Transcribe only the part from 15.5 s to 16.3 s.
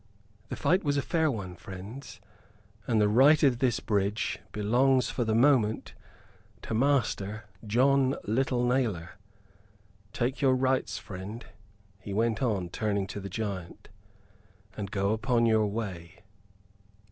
way."